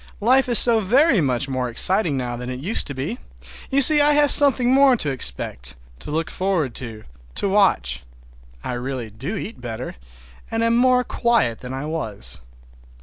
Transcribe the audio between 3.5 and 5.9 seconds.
You see I have something more to expect,